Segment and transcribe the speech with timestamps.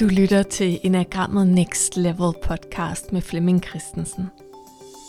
[0.00, 4.30] Du lytter til Enagrammet Next Level podcast med Flemming Christensen.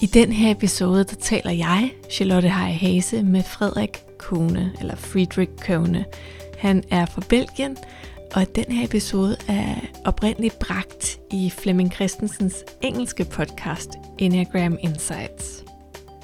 [0.01, 5.51] I den her episode, der taler jeg, Charlotte Heij Hase, med Frederik Kone, eller Friedrich
[5.65, 6.05] Kone.
[6.57, 7.77] Han er fra Belgien,
[8.35, 9.75] og den her episode er
[10.05, 13.89] oprindeligt bragt i Flemming Christensens engelske podcast,
[14.19, 15.63] Enneagram Insights.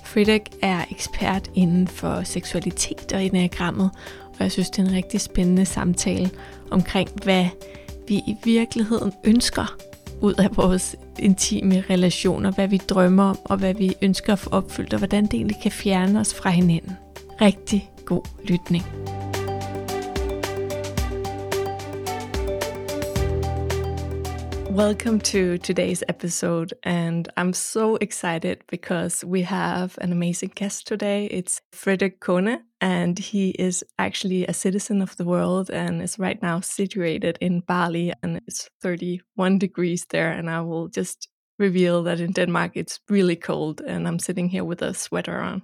[0.04, 3.90] Friedrich er ekspert inden for seksualitet og enagrammet,
[4.30, 6.30] og jeg synes, det er en rigtig spændende samtale
[6.72, 7.46] omkring, hvad
[8.10, 9.78] vi i virkeligheden ønsker
[10.22, 14.50] ud af vores intime relationer, hvad vi drømmer om, og hvad vi ønsker at få
[14.50, 16.92] opfyldt, og hvordan det egentlig kan fjerne os fra hinanden.
[17.42, 18.84] Rigtig god lytning.
[24.72, 31.28] Welcome to today's episode, and I'm so excited because we have an amazing guest today.
[31.32, 36.42] It's Fredrik Kone, and he is actually a citizen of the world and is right
[36.42, 40.32] now situated in Bali, and it's 31 degrees there.
[40.32, 44.64] And I will just reveal that in Denmark it's really cold, and I'm sitting here
[44.64, 45.64] with a sweater on.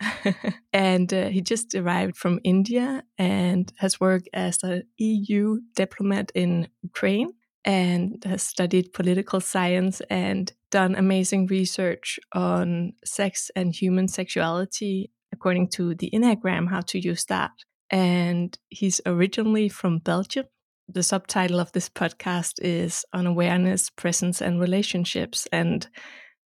[0.72, 6.68] and uh, he just arrived from India and has worked as an EU diplomat in
[6.82, 7.32] Ukraine
[7.64, 15.68] and has studied political science and done amazing research on sex and human sexuality according
[15.68, 17.52] to the Enneagram, how to use that.
[17.90, 20.46] And he's originally from Belgium.
[20.88, 25.46] The subtitle of this podcast is On Awareness, Presence, and Relationships.
[25.52, 25.86] And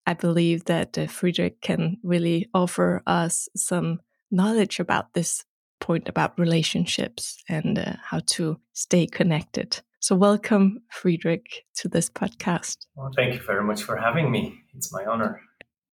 [0.06, 5.44] I believe that uh, Friedrich can really offer us some knowledge about this
[5.80, 9.80] point about relationships and uh, how to stay connected.
[10.00, 12.78] So, welcome, Friedrich, to this podcast.
[12.96, 14.58] Well, thank you very much for having me.
[14.74, 15.40] It's my honor.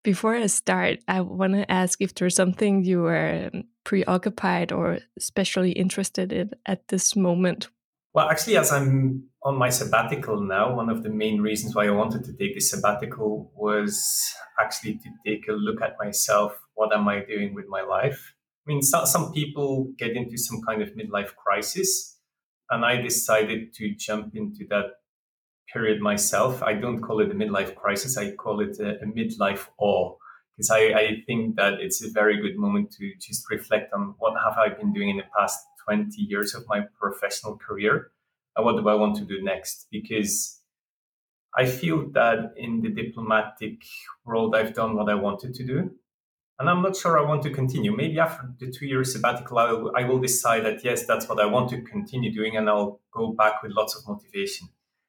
[0.07, 5.01] Before I start, I want to ask if there's something you are um, preoccupied or
[5.17, 7.71] especially interested in at this moment.
[8.15, 11.91] Well, actually, as I'm on my sabbatical now, one of the main reasons why I
[11.91, 16.57] wanted to take this sabbatical was actually to take a look at myself.
[16.75, 18.33] What am I doing with my life?
[18.65, 22.17] I mean, some people get into some kind of midlife crisis
[22.71, 24.87] and I decided to jump into that
[25.73, 26.63] period myself.
[26.63, 28.17] I don't call it a midlife crisis.
[28.17, 30.15] I call it a, a midlife awe
[30.57, 34.35] because I, I, think that it's a very good moment to just reflect on what
[34.43, 38.11] have I been doing in the past 20 years of my professional career
[38.57, 39.87] and what do I want to do next?
[39.91, 40.61] Because
[41.55, 43.83] I feel that in the diplomatic
[44.25, 45.91] world, I've done what I wanted to do
[46.59, 47.95] and I'm not sure I want to continue.
[47.95, 51.39] Maybe after the two years sabbatical, I will, I will decide that yes, that's what
[51.39, 54.69] I want to continue doing, and I'll go back with lots of motivation.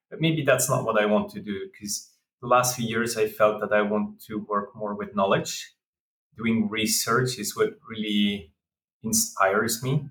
[0.09, 3.27] But maybe that's not what I want to do because the last few years I
[3.27, 5.73] felt that I want to work more with knowledge.
[6.37, 8.53] Doing research is what really
[9.03, 10.09] inspires me.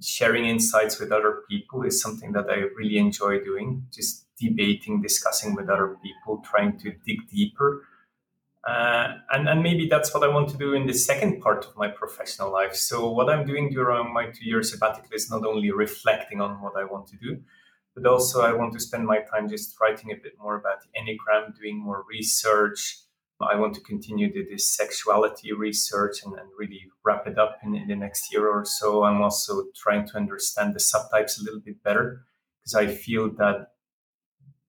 [0.00, 3.86] Sharing insights with other people is something that I really enjoy doing.
[3.92, 7.84] Just debating, discussing with other people, trying to dig deeper
[8.66, 11.76] uh, and, and maybe that's what I want to do in the second part of
[11.76, 12.74] my professional life.
[12.74, 16.72] So, what I'm doing during my two year sabbatical is not only reflecting on what
[16.76, 17.42] I want to do,
[17.94, 20.88] but also I want to spend my time just writing a bit more about the
[20.98, 22.98] Enneagram, doing more research.
[23.40, 27.74] I want to continue the, this sexuality research and, and really wrap it up in,
[27.74, 29.04] in the next year or so.
[29.04, 32.22] I'm also trying to understand the subtypes a little bit better
[32.60, 33.72] because I feel that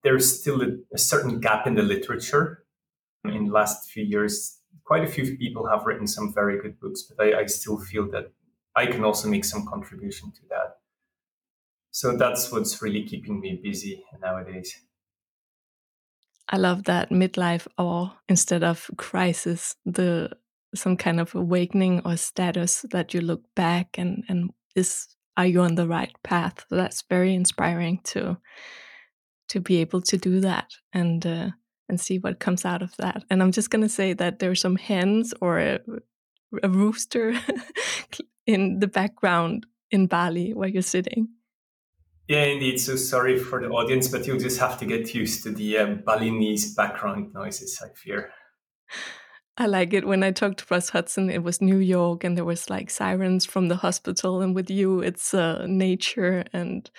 [0.03, 2.65] there's still a, a certain gap in the literature
[3.33, 7.03] in the last few years, quite a few people have written some very good books,
[7.03, 8.31] but I, I still feel that
[8.75, 10.77] I can also make some contribution to that.
[11.95, 14.81] So that's what's really keeping me busy nowadays.
[16.49, 20.31] I love that midlife awe instead of crisis, the
[20.75, 25.07] some kind of awakening or status that you look back and and is
[25.37, 26.65] are you on the right path?
[26.69, 28.39] So that's very inspiring to
[29.47, 31.51] to be able to do that and uh,
[31.87, 33.23] and see what comes out of that.
[33.29, 35.79] And I'm just going to say that there's some hens or a,
[36.61, 37.39] a rooster
[38.45, 41.29] in the background in Bali where you're sitting.
[42.27, 42.79] Yeah, indeed.
[42.79, 45.85] So sorry for the audience, but you'll just have to get used to the uh,
[46.05, 48.31] Balinese background noises, I fear.
[49.57, 50.05] I like it.
[50.05, 53.45] When I talked to Russ Hudson, it was New York and there was like sirens
[53.45, 54.41] from the hospital.
[54.41, 56.43] And with you, it's uh, nature.
[56.51, 56.89] And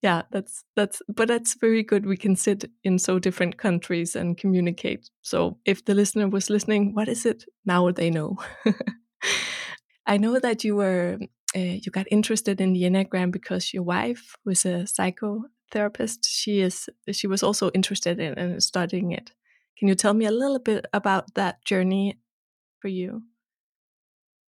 [0.00, 2.06] yeah, that's, that's, but that's very good.
[2.06, 5.10] We can sit in so different countries and communicate.
[5.22, 7.44] So if the listener was listening, what is it?
[7.64, 8.36] Now they know.
[10.06, 11.18] I know that you were,
[11.56, 16.26] uh, you got interested in the Enneagram because your wife was a psychotherapist.
[16.26, 19.32] She is, she was also interested in, in studying it.
[19.78, 22.18] Can you tell me a little bit about that journey
[22.80, 23.22] for you?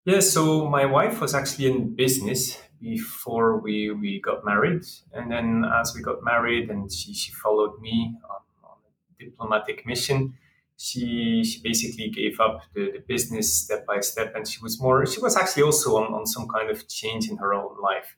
[0.04, 4.82] Yeah, so my wife was actually in business before we, we got married.
[5.12, 9.86] And then as we got married and she, she followed me on, on a diplomatic
[9.86, 10.34] mission,
[10.82, 14.34] she, she basically gave up the, the business step by step.
[14.34, 17.36] And she was more, she was actually also on, on some kind of change in
[17.36, 18.16] her own life.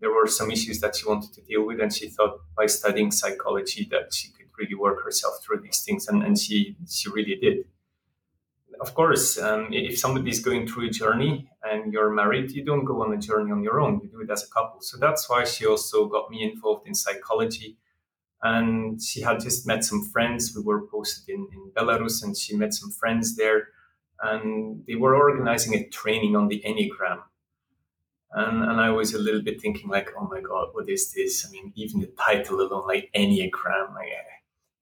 [0.00, 1.80] There were some issues that she wanted to deal with.
[1.80, 6.06] And she thought by studying psychology that she could really work herself through these things.
[6.08, 7.64] And, and she, she really did
[8.80, 13.02] of course, um, if is going through a journey and you're married, you don't go
[13.02, 14.00] on a journey on your own.
[14.02, 14.80] You do it as a couple.
[14.80, 17.76] So that's why she also got me involved in psychology.
[18.44, 20.54] And she had just met some friends.
[20.54, 23.68] We were posted in, in Belarus, and she met some friends there.
[24.22, 27.22] And they were organizing a training on the Enneagram.
[28.32, 31.46] And, and I was a little bit thinking, like, oh my God, what is this?
[31.46, 34.10] I mean, even the title alone, like Enneagram, like,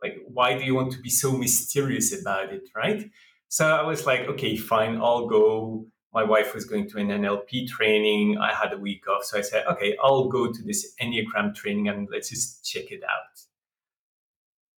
[0.03, 3.09] like why do you want to be so mysterious about it, right?
[3.49, 5.87] So I was like, okay, fine, I'll go.
[6.13, 8.39] My wife was going to an NLP training.
[8.39, 9.25] I had a week off.
[9.25, 13.03] So I said, okay, I'll go to this Enneagram training and let's just check it
[13.05, 13.52] out.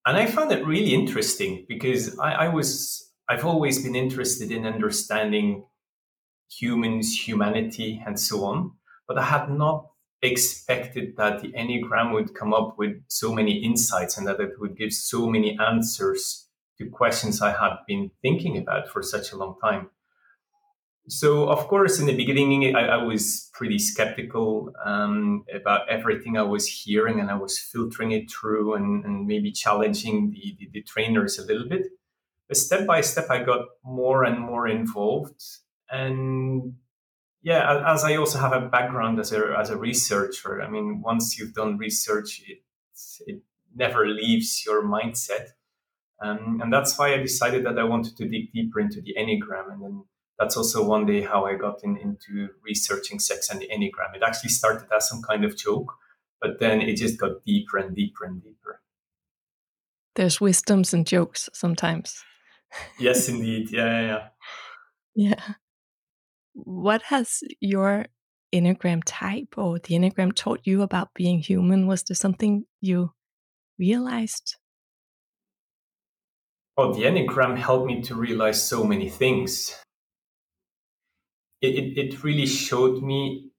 [0.06, 4.66] And I found it really interesting because I, I was, I've always been interested in
[4.66, 5.64] understanding
[6.50, 8.72] humans, humanity, and so on.
[9.08, 9.86] But I had not
[10.22, 14.76] expected that the Enneagram would come up with so many insights and that it would
[14.76, 16.48] give so many answers
[16.78, 19.90] to questions I had been thinking about for such a long time.
[21.08, 26.42] So, of course, in the beginning, I, I was pretty skeptical um, about everything I
[26.42, 30.82] was hearing, and I was filtering it through and, and maybe challenging the, the, the,
[30.82, 31.88] trainers a little bit.
[32.48, 35.42] But step by step, I got more and more involved.
[35.90, 36.74] And
[37.42, 41.38] yeah, as I also have a background as a, as a researcher, I mean, once
[41.38, 42.62] you've done research, it,
[43.26, 43.42] it
[43.76, 45.48] never leaves your mindset.
[46.22, 49.70] Um, and that's why I decided that I wanted to dig deeper into the Enneagram.
[49.70, 50.04] And then
[50.38, 54.16] that's also one day how I got in, into researching sex and the Enneagram.
[54.16, 55.92] It actually started as some kind of joke,
[56.40, 58.80] but then it just got deeper and deeper and deeper.
[60.16, 62.22] There's wisdoms and jokes sometimes.
[62.98, 63.70] yes, indeed.
[63.70, 64.28] Yeah, yeah, yeah.
[65.16, 65.54] Yeah.
[66.54, 68.06] What has your
[68.52, 71.86] Enneagram type or the Enneagram taught you about being human?
[71.86, 73.12] Was there something you
[73.78, 74.56] realized
[76.76, 79.80] Oh, the Enneagram helped me to realize so many things.
[81.64, 83.50] It, it, really showed me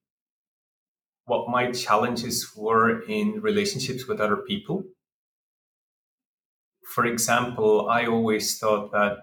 [1.25, 4.83] what my challenges were in relationships with other people.
[6.93, 9.17] For example, I always thought that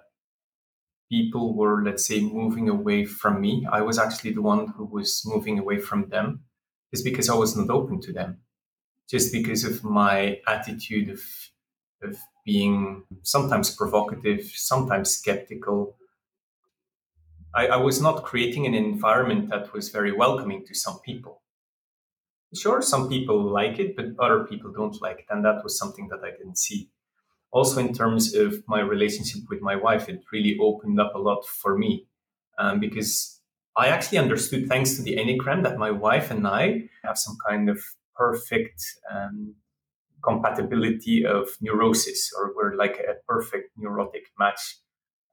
[1.11, 3.67] people were, let's say, moving away from me.
[3.71, 6.41] I was actually the one who was moving away from them,
[6.93, 8.41] just because I was not open to them,
[9.09, 11.21] just because of my attitude of
[12.03, 15.97] of being sometimes provocative, sometimes skeptical.
[17.55, 21.43] I, I, was not creating an environment that was very welcoming to some people.
[22.55, 25.27] Sure, some people like it, but other people don't like it.
[25.31, 26.91] And that was something that I didn't see.
[27.51, 31.45] Also, in terms of my relationship with my wife, it really opened up a lot
[31.47, 32.07] for me
[32.59, 33.41] um, because
[33.77, 37.69] I actually understood, thanks to the Enneagram, that my wife and I have some kind
[37.69, 37.79] of
[38.15, 39.55] perfect um,
[40.23, 44.79] compatibility of neurosis, or we're like a perfect neurotic match.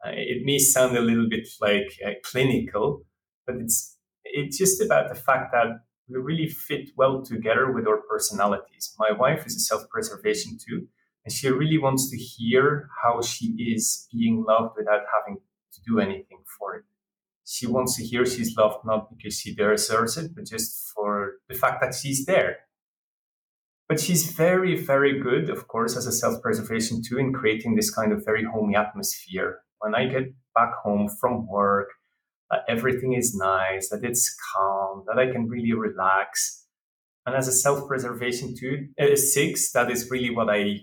[0.06, 3.06] Uh, it may sound a little bit like uh, clinical,
[3.46, 5.68] but it's it's just about the fact that
[6.08, 8.94] we really fit well together with our personalities.
[9.00, 10.88] My wife is a self-preservation too,
[11.26, 15.40] and she really wants to hear how she is being loved without having
[15.74, 16.84] to do anything for it.
[17.46, 21.56] She wants to hear she's loved not because she deserves it, but just for the
[21.56, 22.60] fact that she's there
[23.90, 27.90] but she's very, very good, of course, as a self preservation too, in creating this
[27.90, 29.62] kind of very homey atmosphere.
[29.80, 31.90] When I get back home from work,
[32.52, 36.66] that everything is nice, that it's calm, that I can really relax.
[37.26, 40.80] And as a self preservation too, uh, six, that is really what I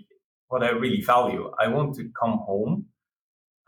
[0.49, 1.51] what I really value.
[1.59, 2.87] I want to come home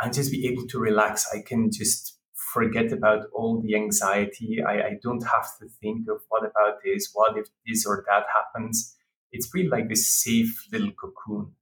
[0.01, 1.27] and just be able to relax.
[1.35, 4.63] I can just forget about all the anxiety.
[4.67, 8.27] I, I don't have to think of what about this, what if this or that
[8.33, 8.95] happens
[9.33, 11.53] it's really like this safe little cocoon.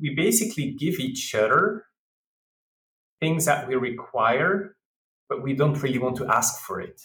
[0.00, 1.84] We basically give each other
[3.20, 4.76] things that we require,
[5.28, 7.00] but we don't really want to ask for it.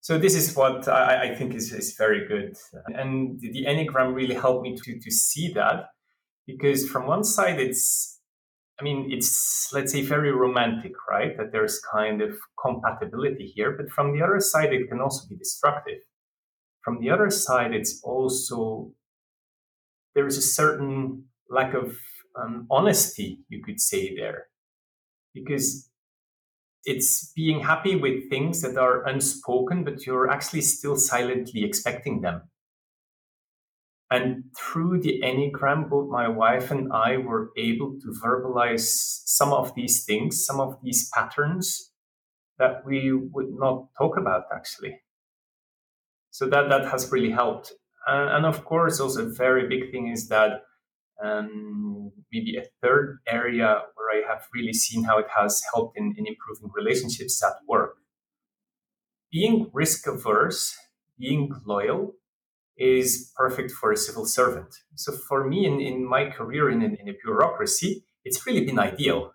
[0.00, 2.56] So this is what I, I think is, is very good.
[2.86, 5.88] And the Enneagram really helped me to, to see that
[6.46, 8.18] because from one side, it's,
[8.80, 11.36] I mean, it's, let's say, very romantic, right?
[11.36, 13.72] That there's kind of compatibility here.
[13.72, 15.98] But from the other side, it can also be destructive
[16.88, 18.92] from the other side, it's also
[20.14, 21.98] there is a certain lack of
[22.40, 24.46] um, honesty, you could say there,
[25.34, 25.90] because
[26.84, 32.48] It's being happy with things that are unspoken, but you're actually still silently expecting them.
[34.10, 38.86] And through the Enneagram, both my wife and I were able to verbalize
[39.26, 41.92] some of these things, some of these patterns
[42.58, 45.02] that we would not talk about actually.
[46.30, 47.72] So that, that has really helped.
[48.06, 50.62] And, and of course, also a very big thing is that
[51.22, 56.14] um, maybe a third area where I have really seen how it has helped in,
[56.16, 57.96] in improving relationships at work.
[59.30, 60.76] Being risk averse,
[61.18, 62.14] being loyal,
[62.76, 64.74] is perfect for a civil servant.
[64.94, 69.32] So for me, in, in my career in, in a bureaucracy, it's really been ideal.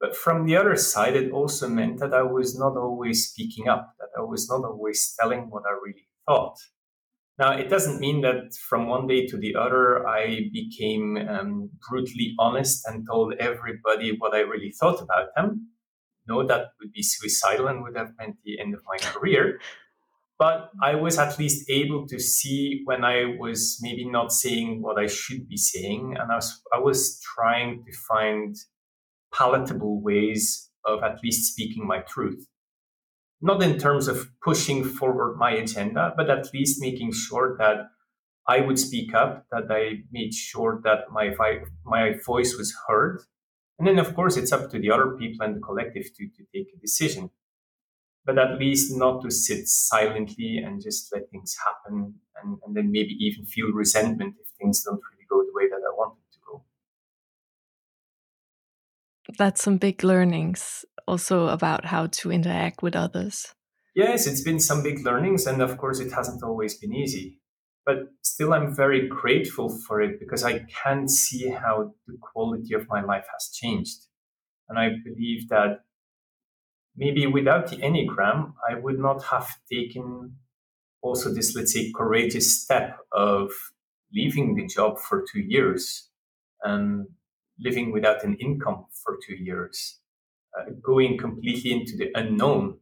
[0.00, 3.94] But from the other side, it also meant that I was not always speaking up,
[3.98, 6.56] that I was not always telling what I really thought.
[7.38, 12.34] Now, it doesn't mean that from one day to the other, I became um, brutally
[12.38, 15.68] honest and told everybody what I really thought about them.
[16.26, 19.60] No, that would be suicidal and would have meant the end of my career.
[20.36, 24.98] But I was at least able to see when I was maybe not saying what
[24.98, 26.16] I should be saying.
[26.18, 28.56] And I was, I was trying to find
[29.32, 32.46] palatable ways of at least speaking my truth
[33.40, 37.88] not in terms of pushing forward my agenda, but at least making sure that
[38.48, 41.30] I would speak up, that I made sure that my,
[41.84, 43.20] my voice was heard.
[43.78, 46.44] And then, of course, it's up to the other people and the collective to, to
[46.54, 47.30] take a decision.
[48.24, 52.90] But at least not to sit silently and just let things happen and, and then
[52.90, 56.24] maybe even feel resentment if things don't really go the way that I want them
[56.32, 56.64] to go.
[59.38, 63.54] That's some big learnings also about how to interact with others.
[63.94, 67.40] Yes, it's been some big learnings, and of course, it hasn't always been easy.
[67.84, 72.86] But still, I'm very grateful for it because I can see how the quality of
[72.88, 73.96] my life has changed.
[74.68, 75.80] And I believe that
[76.94, 80.36] maybe without the Enneagram, I would not have taken
[81.00, 83.50] also this, let's say, courageous step of
[84.12, 86.10] leaving the job for two years
[86.62, 87.06] and
[87.58, 89.97] living without an income for two years
[90.58, 92.78] uh, going completely into the unknown.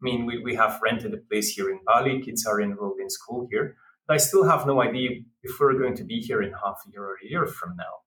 [0.00, 3.10] I mean, we, we have rented a place here in Bali, kids are enrolled in
[3.10, 5.10] school here, but I still have no idea
[5.42, 8.00] if we're going to be here in half a year or a year from now.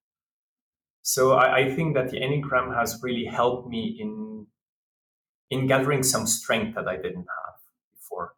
[1.03, 4.47] So I, I think that the Enneagram has really helped me in
[5.49, 7.55] in gathering some strength that I didn't have
[7.93, 8.33] before.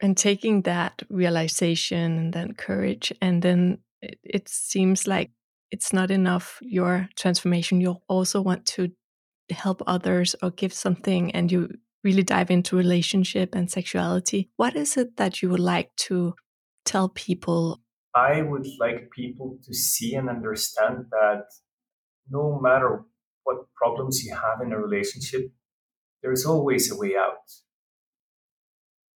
[0.00, 5.30] And taking that realization and then courage, and then it, it seems like
[5.72, 8.92] it's not enough your transformation you also want to
[9.50, 11.68] help others or give something and you
[12.04, 14.50] really dive into relationship and sexuality.
[14.56, 16.34] What is it that you would like to
[16.84, 17.80] tell people?
[18.14, 21.44] I would like people to see and understand that
[22.28, 23.04] no matter
[23.44, 25.50] what problems you have in a relationship
[26.22, 27.50] there's always a way out.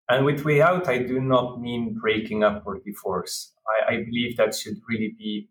[0.08, 3.52] And with way out i do not mean breaking up or divorce.
[3.66, 5.50] I, I believe that should really be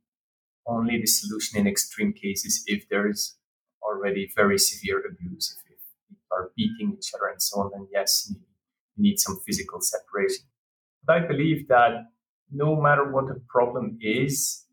[0.66, 3.36] only the solution in extreme cases if there is
[3.82, 5.78] already very severe abuse, if,
[6.08, 8.40] people are beating each other and so on, then yes, you
[8.98, 10.46] need some physical separation.
[11.06, 12.06] But I believe that
[12.52, 14.66] no matter what the problem is,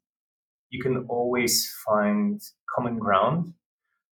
[0.71, 2.41] you can always find
[2.75, 3.55] common ground.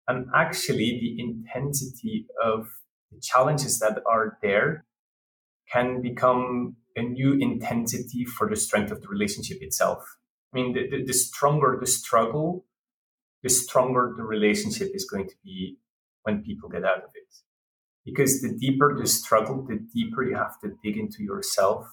[0.09, 2.69] And actually, the intensity of
[3.13, 4.85] the challenges that are there
[5.71, 10.17] can become a new intensity for the strength of the relationship itself.
[10.53, 12.65] I mean, the, the, the stronger the struggle,
[13.43, 15.79] the stronger the relationship is going to be
[16.23, 17.35] when people get out of it.
[18.05, 21.87] Because the deeper the struggle, the deeper you have to dig into yourself.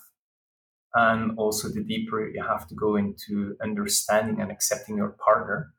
[0.94, 5.74] And also the deeper you have to go into understanding and accepting your partner.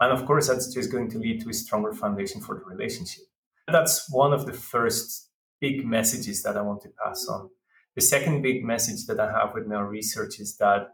[0.00, 3.24] And of course, that's just going to lead to a stronger foundation for the relationship.
[3.68, 5.28] That's one of the first
[5.60, 7.50] big messages that I want to pass on.
[7.94, 10.88] The second big message that I have with my research is that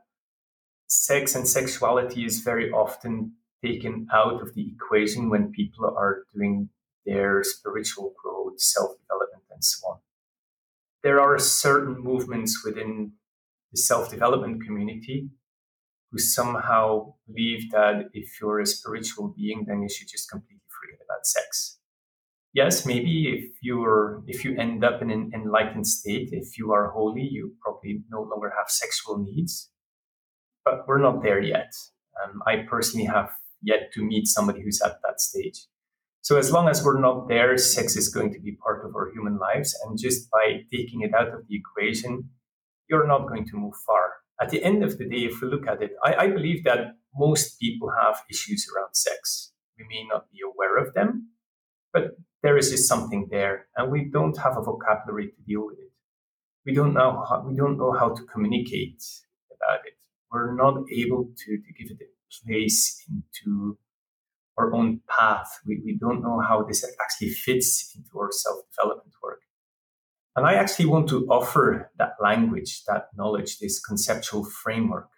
[0.97, 3.33] sex and sexuality is very often
[3.65, 6.69] taken out of the equation when people are doing
[7.05, 9.99] their spiritual growth, self development, and so on.
[11.03, 13.13] There are certain movements within
[13.73, 15.31] the self development community
[16.11, 21.01] who somehow believe that if you're a spiritual being, then you should just completely forget
[21.05, 21.79] about sex.
[22.55, 26.91] Yes, maybe if you're if you end up in an enlightened state, if you are
[26.91, 29.71] holy, you probably no longer have sexual needs
[30.67, 31.73] but we're not there yet.
[32.23, 33.31] Um, I personally have
[33.63, 35.67] yet to meet somebody who's at that stage.
[36.23, 39.13] So as long as we're not there, sex is going to be part of our
[39.13, 39.79] human lives.
[39.85, 42.31] And just by taking it out of the equation,
[42.91, 44.15] you're not going to move far.
[44.43, 46.97] At the end of the day, if we look at it, I, I believe that
[47.15, 49.53] most people have issues around sex.
[49.79, 51.31] We may not be aware of them,
[51.93, 55.79] but there is just something there, and we don't have a vocabulary to deal with
[55.79, 55.93] it.
[56.67, 59.03] We don't know how, we don't know how to communicate
[59.51, 59.96] about it.
[60.37, 63.79] We're not able to, to give it a place into
[64.59, 65.61] our own path.
[65.67, 69.41] We, we don't know how this actually fits into our self development work.
[70.37, 75.09] And I actually want to offer that language, that knowledge, this conceptual framework.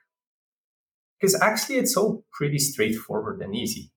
[1.20, 3.90] Because actually, it's all pretty straightforward and easy.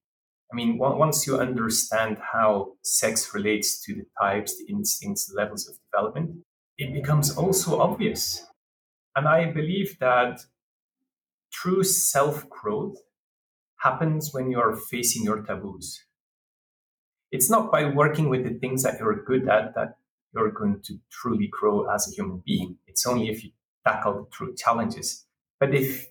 [0.51, 5.69] I mean, once you understand how sex relates to the types, the instincts, the levels
[5.69, 6.37] of development,
[6.79, 8.43] it becomes also obvious.
[9.15, 10.41] And I believe that
[11.51, 12.97] true self growth
[13.77, 16.03] happens when you are facing your taboos.
[17.31, 19.95] It's not by working with the things that you're good at that
[20.33, 22.77] you're going to truly grow as a human being.
[22.87, 23.51] It's only if you
[23.85, 25.25] tackle the true challenges.
[25.59, 26.07] But if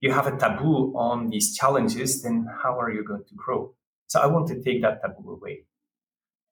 [0.00, 3.74] you have a taboo on these challenges, then how are you going to grow?
[4.06, 5.64] So I want to take that taboo away.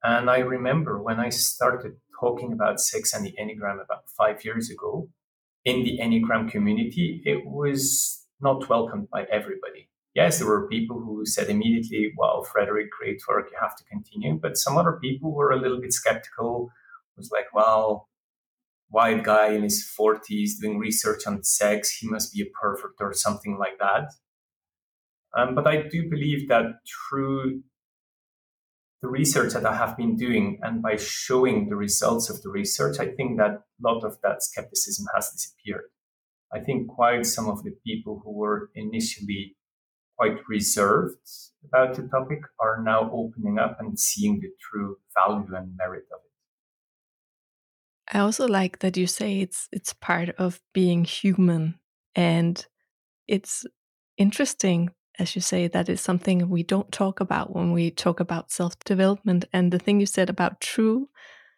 [0.03, 4.71] And I remember when I started talking about sex and the Enneagram about five years
[4.71, 5.09] ago
[5.65, 9.89] in the Enneagram community, it was not welcomed by everybody.
[10.15, 14.39] Yes, there were people who said immediately, well, Frederik, great work, you have to continue.
[14.41, 16.71] But some other people were a little bit skeptical,
[17.17, 18.09] was like, well,
[18.89, 23.13] white guy in his 40s doing research on sex, he must be a pervert or
[23.13, 24.13] something like that.
[25.37, 26.65] Um, but I do believe that
[27.11, 27.63] through
[29.03, 32.99] the research that I have been doing and by showing the results of the research,
[32.99, 35.91] I think that a lot of that skepticism has disappeared.
[36.53, 39.57] I think quite some of the people who were initially
[40.17, 41.17] quite reserved
[41.65, 46.21] about the topic are now opening up and seeing the true value and merit of
[46.25, 48.17] it.
[48.17, 51.79] I also like that you say it's it's part of being human
[52.15, 52.65] and
[53.27, 53.65] it's
[54.17, 58.51] interesting as you say that is something we don't talk about when we talk about
[58.53, 61.09] self-development and the thing you said about true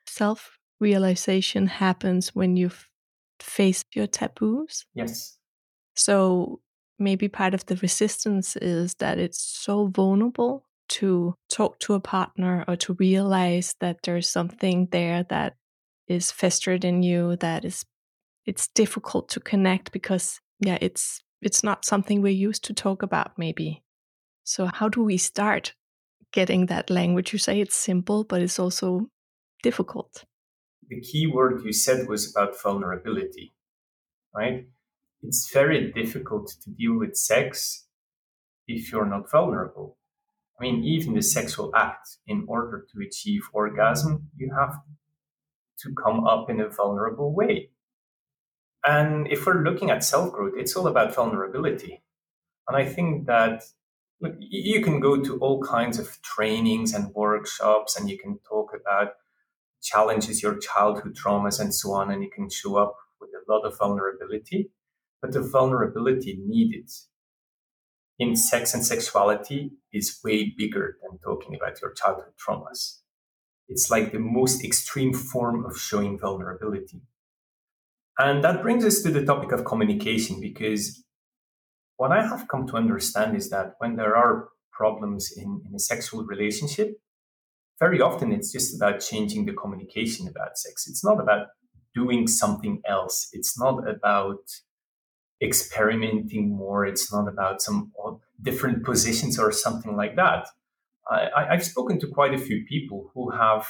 [0.06, 2.70] self-realization happens when you
[3.42, 4.84] face your taboos.
[4.94, 5.38] Yes.
[5.94, 6.60] So
[6.98, 12.64] maybe part of the resistance is that it's so vulnerable to talk to a partner
[12.66, 15.54] or to realize that there's something there that
[16.08, 17.84] is festered in you that is
[18.46, 23.32] it's difficult to connect because yeah it's it's not something we're used to talk about
[23.36, 23.82] maybe
[24.44, 25.74] so how do we start
[26.32, 29.06] getting that language you say it's simple but it's also
[29.62, 30.24] difficult
[30.88, 33.52] the key word you said was about vulnerability
[34.34, 34.66] right
[35.22, 37.86] it's very difficult to deal with sex
[38.68, 39.96] if you're not vulnerable.
[40.58, 44.76] I mean, even the sexual act, in order to achieve orgasm, you have
[45.80, 47.70] to come up in a vulnerable way.
[48.84, 52.02] And if we're looking at self growth, it's all about vulnerability.
[52.68, 53.64] And I think that
[54.20, 58.72] look, you can go to all kinds of trainings and workshops and you can talk
[58.74, 59.12] about
[59.82, 63.64] challenges, your childhood traumas, and so on, and you can show up with a lot
[63.64, 64.70] of vulnerability
[65.20, 66.90] but the vulnerability needed
[68.18, 72.98] in sex and sexuality is way bigger than talking about your childhood traumas.
[73.68, 77.02] It's like the most extreme form of showing vulnerability.
[78.18, 81.04] And that brings us to the topic of communication because
[81.96, 85.78] what I have come to understand is that when there are problems in, in a
[85.78, 87.00] sexual relationship,
[87.78, 90.88] very often it's just about changing the communication about sex.
[90.88, 91.48] It's not about
[91.94, 93.28] doing something else.
[93.32, 94.42] It's not about
[95.42, 96.84] experimenting more.
[96.84, 97.92] It's not about some
[98.42, 100.48] different positions or something like that.
[101.10, 103.66] I, have spoken to quite a few people who have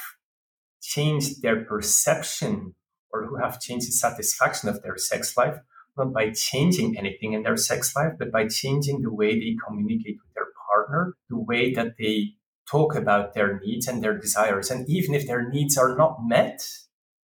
[0.81, 2.75] changed their perception
[3.13, 5.57] or who have changed the satisfaction of their sex life,
[5.97, 10.17] not by changing anything in their sex life, but by changing the way they communicate
[10.21, 12.33] with their partner, the way that they
[12.69, 14.69] talk about their needs and their desires.
[14.69, 16.61] And even if their needs are not met,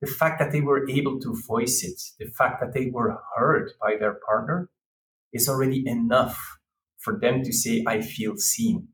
[0.01, 3.71] the fact that they were able to voice it, the fact that they were heard
[3.81, 4.69] by their partner
[5.31, 6.57] is already enough
[6.99, 8.89] for them to say, I feel seen.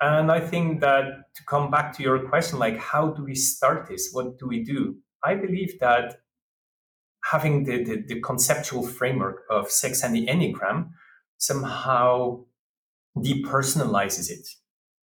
[0.00, 3.88] And I think that to come back to your question, like, how do we start
[3.88, 4.10] this?
[4.12, 4.96] What do we do?
[5.22, 6.20] I believe that
[7.24, 10.90] having the, the, the conceptual framework of sex and the Enneagram
[11.36, 12.44] somehow
[13.16, 14.46] depersonalizes it.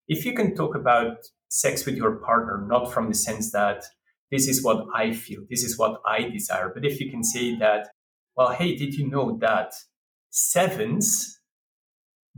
[0.07, 1.17] If you can talk about
[1.49, 3.83] sex with your partner, not from the sense that
[4.31, 6.71] this is what I feel, this is what I desire.
[6.73, 7.89] But if you can say that,
[8.35, 9.73] well, hey, did you know that
[10.29, 11.39] sevens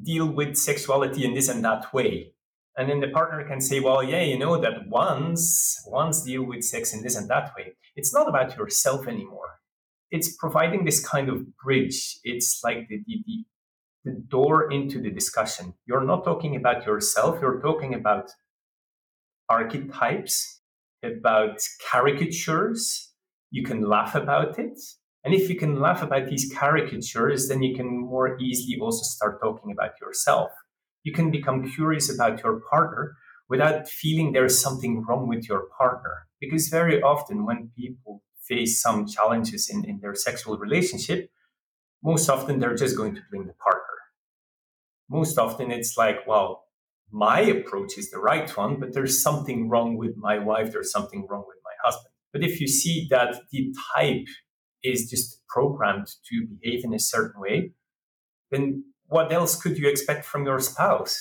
[0.01, 2.33] deal with sexuality in this and that way?
[2.77, 6.63] And then the partner can say, well, yeah, you know that ones, ones deal with
[6.63, 7.73] sex in this and that way.
[7.95, 9.59] It's not about yourself anymore.
[10.11, 12.19] It's providing this kind of bridge.
[12.23, 13.45] It's like the, the, the
[14.05, 15.73] the door into the discussion.
[15.85, 18.31] You're not talking about yourself, you're talking about
[19.49, 20.61] archetypes,
[21.03, 21.59] about
[21.89, 23.11] caricatures.
[23.51, 24.79] You can laugh about it.
[25.23, 29.41] And if you can laugh about these caricatures, then you can more easily also start
[29.41, 30.51] talking about yourself.
[31.03, 33.15] You can become curious about your partner
[33.49, 36.27] without feeling there's something wrong with your partner.
[36.39, 41.29] Because very often when people face some challenges in, in their sexual relationship,
[42.03, 43.83] most often they're just going to blame the partner.
[45.09, 46.65] Most often it's like, well,
[47.11, 51.25] my approach is the right one, but there's something wrong with my wife, there's something
[51.29, 52.13] wrong with my husband.
[52.31, 54.27] But if you see that the type
[54.83, 57.71] is just programmed to behave in a certain way,
[58.51, 61.19] then what else could you expect from your spouse?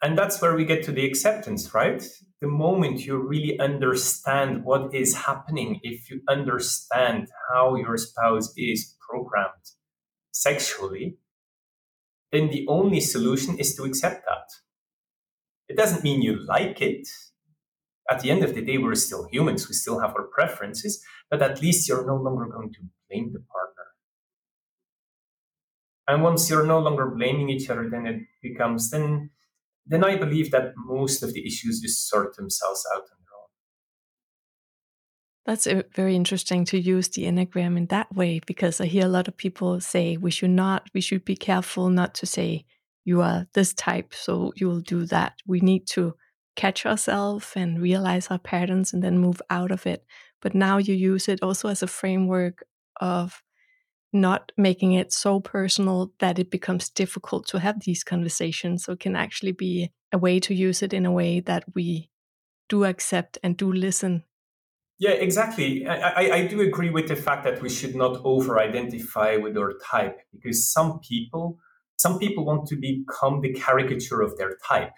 [0.00, 2.02] And that's where we get to the acceptance, right?
[2.42, 8.96] The moment you really understand what is happening, if you understand how your spouse is
[9.08, 9.70] programmed
[10.32, 11.18] sexually,
[12.32, 14.48] then the only solution is to accept that.
[15.68, 17.06] It doesn't mean you like it.
[18.10, 19.68] At the end of the day, we're still humans.
[19.68, 21.00] We still have our preferences,
[21.30, 23.86] but at least you're no longer going to blame the partner.
[26.08, 29.30] And once you're no longer blaming each other, then it becomes, then,
[29.86, 33.48] then I believe that most of the issues just sort themselves out on their own.
[35.46, 39.08] that's uh, very interesting to use the Enneagram in that way because I hear a
[39.16, 42.64] lot of people say we should not, we should be careful not to say
[43.04, 45.34] you are this type, so you will do that.
[45.46, 46.14] We need to
[46.54, 50.04] catch ourselves and realize our patterns and then move out of it.
[50.40, 52.64] But now you use it also as a framework
[53.00, 53.42] of
[54.12, 58.84] not making it so personal that it becomes difficult to have these conversations.
[58.84, 62.10] So it can actually be a way to use it in a way that we
[62.68, 64.24] do accept and do listen
[65.02, 65.84] yeah, exactly.
[65.84, 70.20] I, I, do agree with the fact that we should not over-identify with our type
[70.32, 71.58] because some people,
[71.96, 74.92] some people want to become the caricature of their type.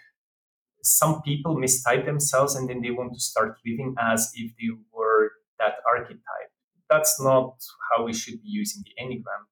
[0.83, 5.31] Some people mistype themselves and then they want to start living as if they were
[5.57, 6.51] that archetype.
[6.89, 7.55] That's not
[7.89, 9.45] how we should be using the Enneagram.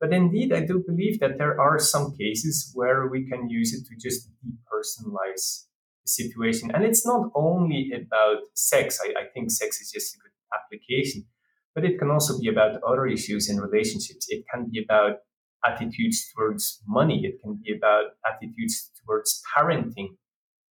[0.00, 3.86] But indeed, I do believe that there are some cases where we can use it
[3.86, 5.66] to just depersonalize
[6.04, 6.72] the situation.
[6.74, 8.98] And it's not only about sex.
[9.00, 11.26] I, I think sex is just a good application,
[11.74, 14.26] but it can also be about other issues in relationships.
[14.28, 15.18] It can be about
[15.64, 17.24] attitudes towards money.
[17.24, 20.16] It can be about attitudes towards parenting.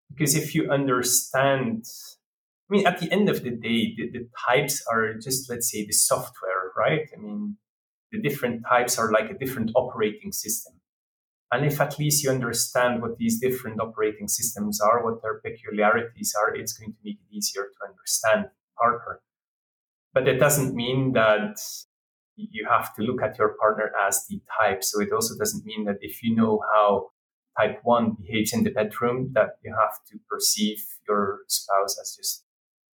[0.09, 1.85] Because if you understand,
[2.71, 5.85] I mean, at the end of the day, the, the types are just, let's say,
[5.85, 7.01] the software, right?
[7.13, 7.57] I mean,
[8.13, 10.75] the different types are like a different operating system.
[11.51, 16.33] And if at least you understand what these different operating systems are, what their peculiarities
[16.39, 18.45] are, it's going to make it easier to understand
[18.77, 19.19] partner.
[20.13, 21.59] But it doesn't mean that
[22.37, 24.81] you have to look at your partner as the type.
[24.81, 27.09] So it also doesn't mean that if you know how
[27.59, 32.45] type one behaves in the bedroom, that you have to perceive your spouse as just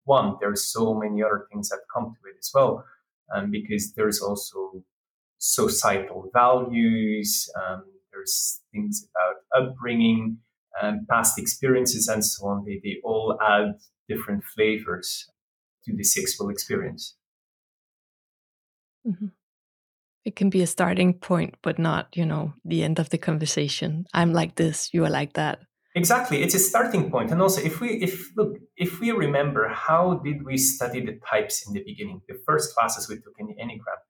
[0.06, 0.36] one.
[0.40, 2.84] There's so many other things that come to it as well.
[3.34, 4.82] Um, because there's also
[5.38, 10.38] societal values, um, there's things about upbringing,
[10.80, 12.64] and past experiences, and so on.
[12.64, 13.74] They, they all add
[14.08, 15.28] different flavors
[15.84, 17.16] to the sexual experience.
[19.06, 19.26] Mm-hmm.
[20.24, 24.06] It can be a starting point, but not, you know, the end of the conversation.
[24.12, 25.60] I'm like this, you are like that.
[25.96, 27.30] Exactly, it's a starting point.
[27.30, 31.66] And also, if we, if look, if we remember, how did we study the types
[31.66, 32.20] in the beginning?
[32.28, 34.02] The first classes we took in the Enneagram,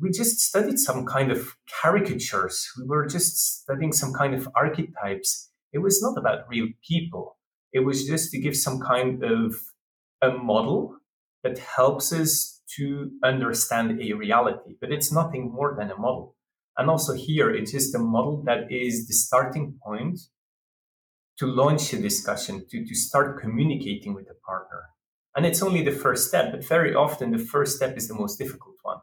[0.00, 2.68] we just studied some kind of caricatures.
[2.78, 5.50] We were just studying some kind of archetypes.
[5.72, 7.36] It was not about real people.
[7.72, 9.56] It was just to give some kind of
[10.22, 10.98] a model
[11.42, 16.36] that helps us to understand a reality, but it's nothing more than a model.
[16.78, 20.20] And also here, it's just a model that is the starting point
[21.38, 24.82] to launch a discussion, to, to start communicating with a partner.
[25.36, 28.38] And it's only the first step, but very often the first step is the most
[28.38, 28.98] difficult one.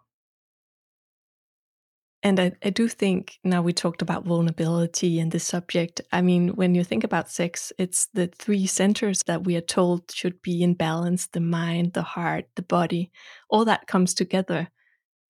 [2.24, 6.02] And I, I, do think now we talked about vulnerability and this subject.
[6.12, 10.12] I mean, when you think about sex, it's the three centers that we are told
[10.12, 13.12] should be in balance the mind, the heart, the body.
[13.50, 14.70] All that comes together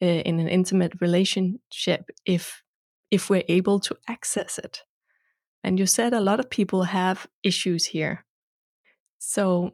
[0.01, 2.61] uh, in an intimate relationship if
[3.09, 4.83] if we're able to access it.
[5.63, 8.25] And you said a lot of people have issues here.
[9.19, 9.73] So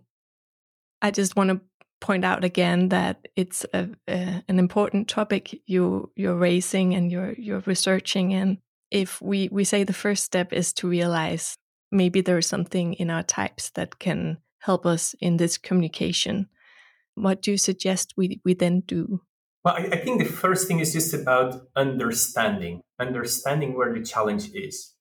[1.01, 1.61] I just want to
[1.99, 7.33] point out again that it's a, a, an important topic you you're raising and you're
[7.33, 8.59] you're researching and
[8.91, 11.57] if we we say the first step is to realize
[11.91, 16.47] maybe there's something in our types that can help us in this communication
[17.15, 19.21] what do you suggest we we then do
[19.65, 24.49] Well, I, I think the first thing is just about understanding, understanding where the challenge
[24.53, 24.93] is.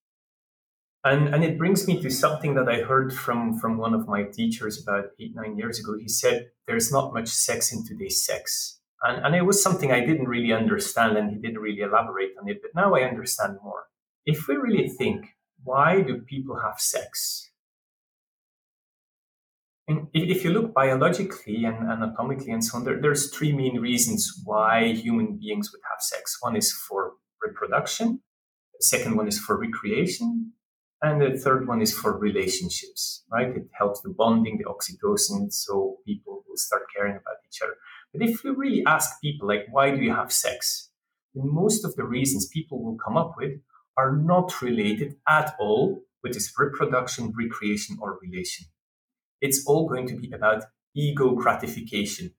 [1.06, 4.24] And, and it brings me to something that I heard from, from one of my
[4.24, 5.96] teachers about eight, nine years ago.
[5.96, 8.80] He said, There's not much sex in today's sex.
[9.04, 12.48] And, and it was something I didn't really understand, and he didn't really elaborate on
[12.48, 13.84] it, but now I understand more.
[14.24, 15.26] If we really think,
[15.62, 17.50] why do people have sex?
[19.86, 24.42] And if you look biologically and anatomically and so on, there, there's three main reasons
[24.44, 26.38] why human beings would have sex.
[26.40, 28.22] One is for reproduction,
[28.72, 30.52] the second one is for recreation,
[31.02, 33.48] and the third one is for relationships, right?
[33.48, 37.74] It helps the bonding, the oxytocin, so people will start caring about each other.
[38.12, 40.90] But if you really ask people, like, why do you have sex?
[41.34, 43.60] Then most of the reasons people will come up with
[43.98, 48.66] are not related at all with this reproduction, recreation, or relation
[49.40, 52.32] it's all going to be about ego gratification.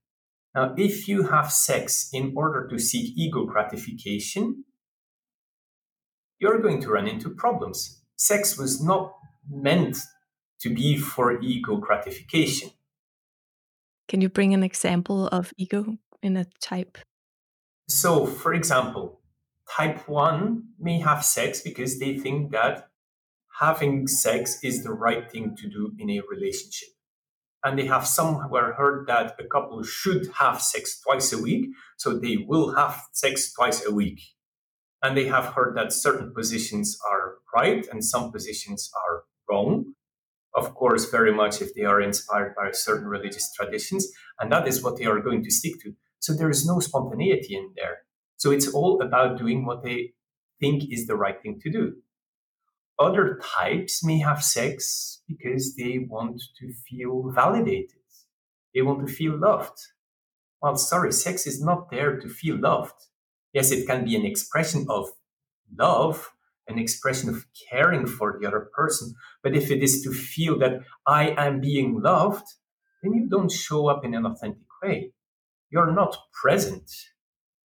[0.55, 4.63] Now, if you have sex in order to seek ego gratification,
[6.39, 7.96] you're going to run into problems.
[8.17, 9.13] Sex was not
[9.49, 9.97] meant
[10.59, 12.71] to be for ego gratification.
[14.07, 16.97] Can you bring an example of ego in a type?
[17.87, 19.21] So, for example,
[19.69, 22.89] type 1 may have sex because they think that
[23.59, 26.89] having sex is the right thing to do in a relationship.
[27.63, 32.17] And they have somewhere heard that a couple should have sex twice a week, so
[32.17, 34.21] they will have sex twice a week.
[35.03, 39.93] And they have heard that certain positions are right and some positions are wrong.
[40.55, 44.07] Of course, very much if they are inspired by certain religious traditions.
[44.39, 45.93] And that is what they are going to stick to.
[46.19, 47.99] So there is no spontaneity in there.
[48.37, 50.13] So it's all about doing what they
[50.59, 51.93] think is the right thing to do.
[52.99, 57.91] Other types may have sex because they want to feel validated.
[58.73, 59.77] They want to feel loved.
[60.61, 62.95] Well, sorry, sex is not there to feel loved.
[63.53, 65.09] Yes, it can be an expression of
[65.77, 66.31] love,
[66.67, 69.13] an expression of caring for the other person.
[69.43, 72.45] But if it is to feel that I am being loved,
[73.01, 75.11] then you don't show up in an authentic way.
[75.69, 76.89] You're not present.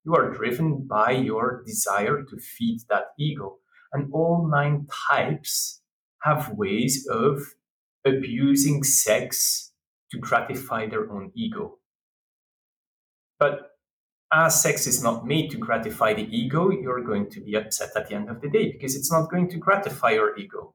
[0.05, 3.57] You are driven by your desire to feed that ego.
[3.91, 5.81] And all nine types
[6.23, 7.41] have ways of
[8.05, 9.71] abusing sex
[10.11, 11.77] to gratify their own ego.
[13.39, 13.68] But
[14.31, 18.09] as sex is not made to gratify the ego, you're going to be upset at
[18.09, 20.73] the end of the day because it's not going to gratify your ego.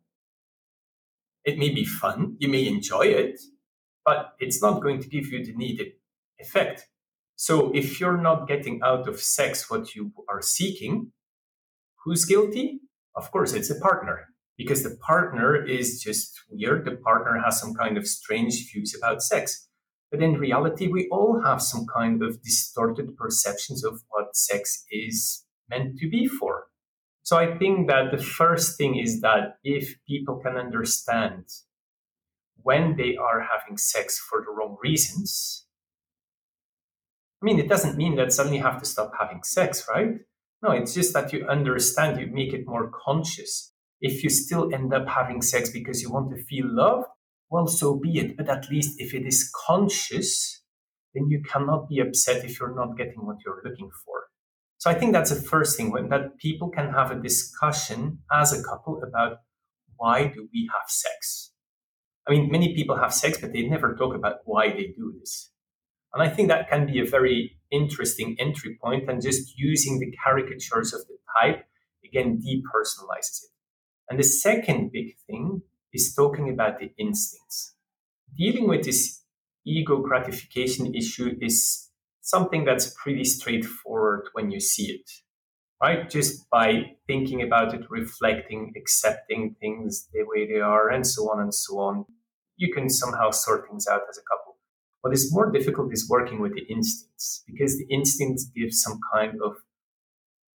[1.44, 3.40] It may be fun, you may enjoy it,
[4.04, 5.92] but it's not going to give you the needed
[6.38, 6.88] effect.
[7.36, 11.12] So if you're not getting out of sex what you are seeking,
[12.04, 12.80] who's guilty?
[13.14, 16.84] Of course, it's a partner because the partner is just weird.
[16.84, 19.68] The partner has some kind of strange views about sex.
[20.14, 25.44] But in reality, we all have some kind of distorted perceptions of what sex is
[25.68, 26.66] meant to be for.
[27.24, 31.46] So I think that the first thing is that if people can understand
[32.62, 35.66] when they are having sex for the wrong reasons,
[37.42, 40.20] I mean, it doesn't mean that suddenly you have to stop having sex, right?
[40.62, 43.72] No, it's just that you understand, you make it more conscious.
[44.00, 47.09] If you still end up having sex because you want to feel loved,
[47.54, 48.36] well, so be it.
[48.36, 50.60] But at least if it is conscious,
[51.14, 54.24] then you cannot be upset if you're not getting what you're looking for.
[54.78, 58.52] So I think that's the first thing when that people can have a discussion as
[58.52, 59.36] a couple about
[59.94, 61.52] why do we have sex?
[62.26, 65.52] I mean, many people have sex, but they never talk about why they do this.
[66.12, 70.12] And I think that can be a very interesting entry point, and just using the
[70.24, 71.66] caricatures of the type
[72.04, 73.50] again depersonalizes it.
[74.10, 75.62] And the second big thing
[75.94, 77.74] is talking about the instincts.
[78.37, 79.22] Dealing with this
[79.64, 81.88] ego gratification issue is
[82.20, 85.11] something that's pretty straightforward when you see it,
[85.83, 86.11] right?
[86.11, 91.40] Just by thinking about it, reflecting, accepting things the way they are, and so on
[91.40, 92.04] and so on,
[92.57, 94.57] you can somehow sort things out as a couple.
[95.02, 99.38] What is more difficult is working with the instincts because the instincts give some kind
[99.44, 99.57] of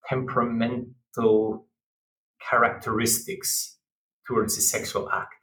[0.09, 1.67] temperamental
[2.51, 3.78] characteristics
[4.29, 5.35] towards a sexual act.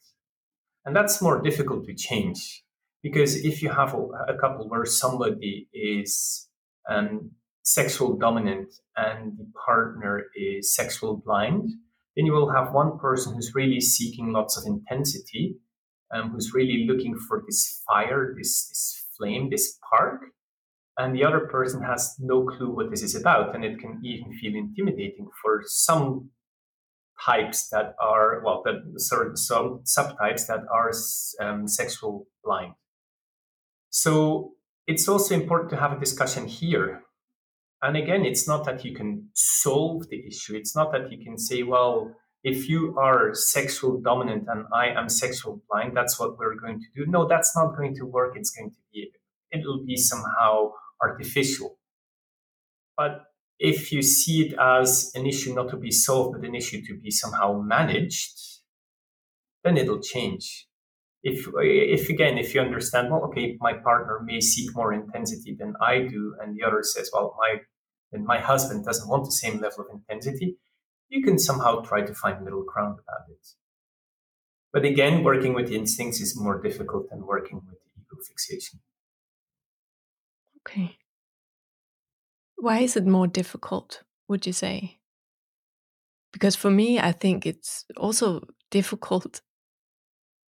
[0.85, 2.63] And that's more difficult to change
[3.01, 6.47] because if you have a, a couple where somebody is
[6.87, 7.31] um,
[7.63, 11.69] sexual dominant and the partner is sexual blind,
[12.15, 15.57] then you will have one person who's really seeking lots of intensity
[16.13, 20.21] um, who's really looking for this fire, this, this flame, this spark.
[20.97, 23.53] And the other person has no clue what this is about.
[23.53, 26.29] And it can even feel intimidating for some
[27.23, 30.91] types that are, well, that, sorry, some subtypes that are
[31.39, 32.73] um, sexual blind.
[33.89, 34.53] So
[34.87, 37.03] it's also important to have a discussion here
[37.81, 40.55] And again, it's not that you can solve the issue.
[40.55, 45.09] It's not that you can say, well, if you are sexual dominant and I am
[45.09, 47.05] sexual blind, that's what we're going to do.
[47.09, 48.35] No, that's not going to work.
[48.35, 49.11] It's going to be,
[49.51, 51.77] it'll be somehow artificial.
[52.97, 53.23] But
[53.59, 56.97] if you see it as an issue not to be solved, but an issue to
[56.97, 58.37] be somehow managed,
[59.63, 60.67] then it'll change.
[61.23, 65.73] If, if again, if you understand, well, okay, my partner may seek more intensity than
[65.81, 67.61] I do, and the other says, well, my,
[68.11, 70.57] and my husband doesn't want the same level of intensity,
[71.09, 73.47] you can somehow try to find middle ground about it.
[74.71, 78.81] But again, working with the instincts is more difficult than working with the ego fixation.
[80.61, 80.97] Okay.
[82.65, 84.97] Why is it more difficult, would you say?
[86.33, 89.41] Because for me, I think it's also difficult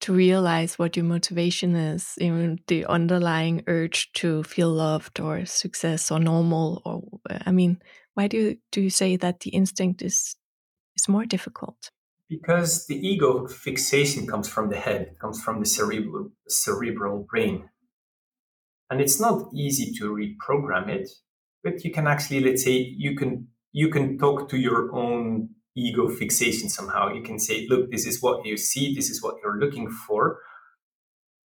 [0.00, 6.10] to realize what your motivation is, even the underlying urge to feel loved or success
[6.10, 6.82] or normal.
[6.84, 7.80] Or uh, I mean,
[8.14, 10.34] why do you, do you say that the instinct is
[10.96, 11.92] is more difficult?
[12.28, 17.68] Because the ego fixation comes from the head, comes from the cerebral, cerebral brain.
[18.90, 21.08] And it's not easy to reprogram it,
[21.62, 26.08] but you can actually, let's say, you can you can talk to your own ego
[26.08, 27.12] fixation somehow.
[27.12, 30.40] You can say, look, this is what you see, this is what you're looking for.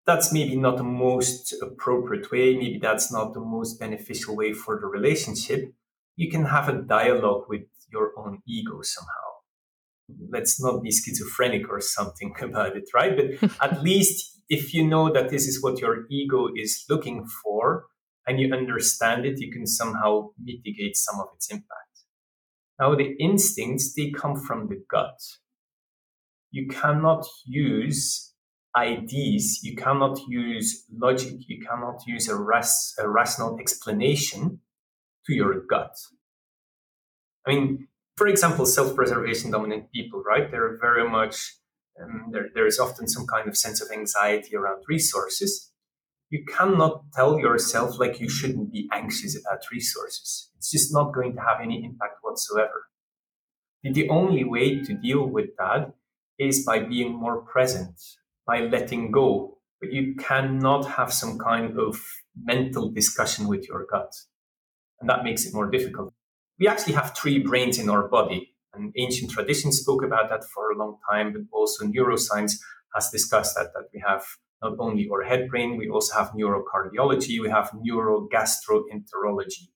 [0.06, 2.56] That's maybe not the most appropriate way.
[2.56, 5.72] Maybe that's not the most beneficial way for the relationship.
[6.16, 9.24] You can have a dialogue with your own ego somehow
[10.30, 13.16] let's not be schizophrenic or something about it, right?
[13.16, 17.86] But at least if you know that this is what your ego is looking for
[18.26, 21.68] and you understand it, you can somehow mitigate some of its impact.
[22.78, 25.20] Now, the instincts, they come from the gut.
[26.50, 28.32] You cannot use
[28.76, 34.60] ideas, you cannot use logic, you cannot use a, a rational explanation
[35.26, 35.94] to your gut.
[37.46, 40.50] I mean, for example, self-preservation dominant people, right?
[40.50, 41.36] They're very much
[42.00, 45.70] um, there, there is often some kind of sense of anxiety around resources.
[46.30, 50.50] You cannot tell yourself like you shouldn't be anxious about resources.
[50.56, 52.86] It's just not going to have any impact whatsoever.
[53.82, 55.92] The only way to deal with that
[56.38, 58.00] is by being more present,
[58.46, 59.58] by letting go.
[59.80, 62.02] But you cannot have some kind of
[62.42, 64.12] mental discussion with your gut.
[65.00, 66.14] And that makes it more difficult
[66.58, 68.54] we actually have three brains in our body.
[68.72, 72.54] And ancient tradition spoke about that for a long time, but also neuroscience
[72.94, 74.24] has discussed that, that we have
[74.64, 79.68] not only our head brain, we also have neurocardiology, we have neurogastroenterology.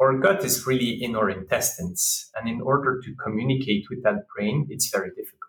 [0.00, 2.30] Our gut is really in our intestines.
[2.34, 5.40] And in order to communicate with that brain, it's very difficult.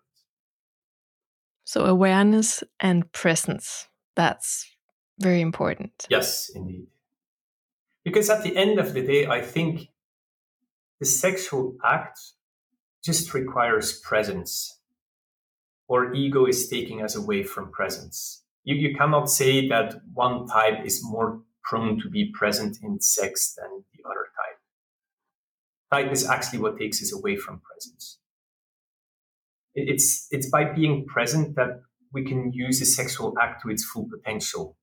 [1.63, 4.67] So, awareness and presence, that's
[5.19, 6.05] very important.
[6.09, 6.87] Yes, indeed.
[8.03, 9.87] Because at the end of the day, I think
[10.99, 12.19] the sexual act
[13.05, 14.79] just requires presence,
[15.87, 18.43] or ego is taking us away from presence.
[18.63, 23.55] You, you cannot say that one type is more prone to be present in sex
[23.55, 24.59] than the other type.
[25.91, 28.19] Type is actually what takes us away from presence.
[29.73, 31.81] It's, it's by being present that
[32.13, 34.77] we can use a sexual act to its full potential.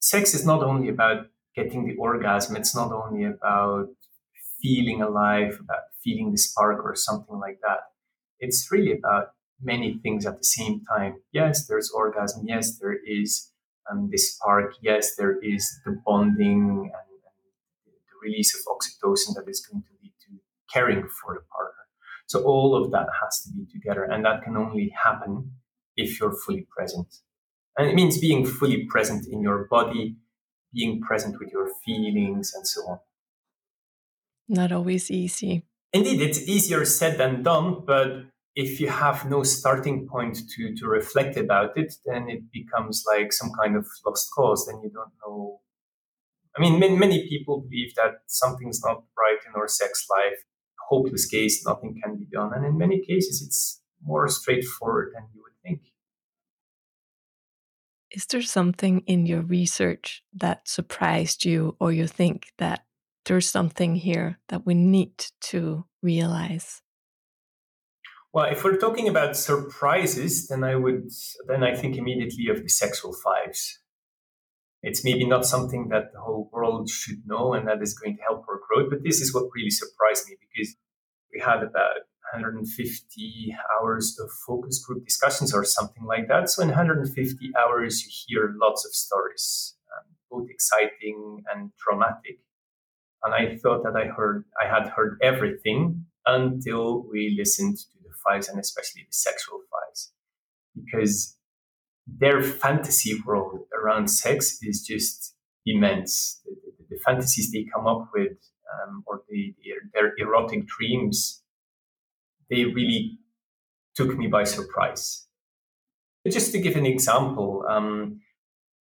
[0.00, 3.88] Sex is not only about getting the orgasm, it's not only about
[4.62, 7.80] feeling alive, about feeling the spark or something like that.
[8.38, 9.28] It's really about
[9.60, 11.16] many things at the same time.
[11.32, 12.44] Yes, there's orgasm.
[12.46, 13.50] Yes, there is
[13.90, 14.74] um, the spark.
[14.82, 19.88] Yes, there is the bonding and, and the release of oxytocin that is going to
[20.02, 20.38] lead to
[20.72, 21.72] caring for the partner.
[22.26, 25.52] So all of that has to be together, and that can only happen
[25.96, 27.06] if you're fully present.
[27.78, 30.16] And it means being fully present in your body,
[30.74, 32.98] being present with your feelings, and so on.
[34.48, 35.64] Not always easy.
[35.92, 40.86] Indeed, it's easier said than done, but if you have no starting point to, to
[40.88, 44.66] reflect about it, then it becomes like some kind of lost cause.
[44.66, 45.60] Then you don't know.
[46.56, 50.38] I mean, many, many people believe that something's not right in our sex life,
[50.88, 52.52] hopeless case, nothing can be done.
[52.54, 55.92] And in many cases, it's more straightforward than you would think.
[58.10, 62.86] Is there something in your research that surprised you, or you think that
[63.26, 66.80] there's something here that we need to realize?
[68.36, 71.08] Well, if we're talking about surprises, then I would
[71.48, 73.78] then I think immediately of the sexual fives.
[74.82, 78.22] It's maybe not something that the whole world should know and that is going to
[78.22, 80.76] help our growth, but this is what really surprised me because
[81.32, 86.50] we had about 150 hours of focus group discussions or something like that.
[86.50, 92.40] So in 150 hours, you hear lots of stories, um, both exciting and traumatic.
[93.24, 97.95] And I thought that I heard, I had heard everything until we listened to
[98.26, 100.12] fives and especially the sexual fives,
[100.74, 101.36] because
[102.06, 106.40] their fantasy world around sex is just immense.
[106.44, 108.36] The, the, the fantasies they come up with,
[108.72, 109.54] um, or the,
[109.92, 111.42] their erotic dreams,
[112.50, 113.18] they really
[113.94, 115.26] took me by surprise.
[116.24, 118.20] But Just to give an example, um,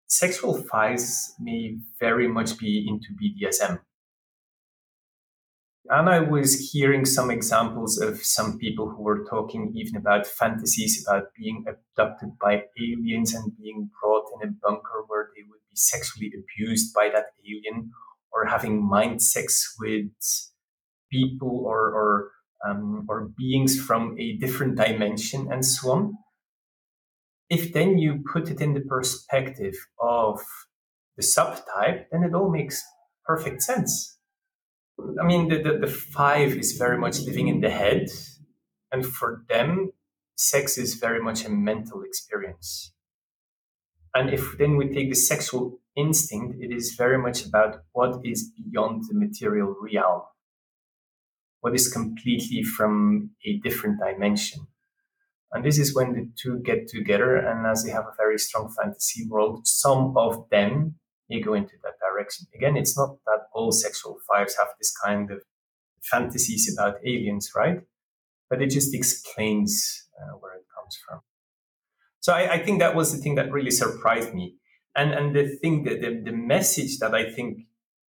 [0.07, 3.79] sexual fives may very much be into BDSM.
[5.87, 11.05] And I was hearing some examples of some people who were talking even about fantasies
[11.05, 15.75] about being abducted by aliens and being brought in a bunker where they would be
[15.75, 17.91] sexually abused by that alien
[18.31, 20.09] or having mind sex with
[21.11, 22.31] people or, or,
[22.67, 26.17] um, or beings from a different dimension and so on.
[27.47, 30.41] If then you put it in the perspective of
[31.15, 32.83] the subtype, then it all makes
[33.27, 34.14] perfect sense
[34.99, 38.07] I mean, the, the, the five is very much living in the head.
[38.91, 39.91] And for them,
[40.35, 42.93] sex is very much a mental experience.
[44.13, 48.51] And if then we take the sexual instinct, it is very much about what is
[48.51, 50.21] beyond the material realm,
[51.59, 54.67] what is completely from a different dimension.
[55.51, 58.73] And this is when the two get together, and as they have a very strong
[58.77, 60.95] fantasy world, some of them
[61.29, 62.47] may go into that direction.
[62.55, 65.41] Again, it's not that all sexual fives have this kind of
[66.01, 67.81] fantasies about aliens, right?
[68.49, 71.21] But it just explains uh, where it comes from.
[72.19, 74.55] So I, I, think that was the thing that really surprised me.
[74.95, 77.59] And, and the thing that the, the message that I think